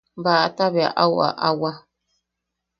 Baʼata 0.23 0.65
bea 0.73 0.95
au 1.03 1.13
aʼawa. 1.27 1.71